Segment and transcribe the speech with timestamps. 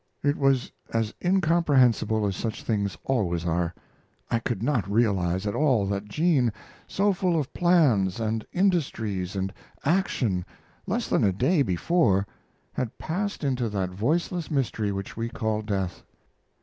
[0.23, 3.75] It was as incomprehensible as such things always are.
[4.31, 6.51] I could not realize at all that Jean,
[6.87, 9.53] so full of plans and industries and
[9.85, 10.43] action
[10.87, 12.25] less than a day before,
[12.73, 16.01] had passed into that voiceless mystery which we call death.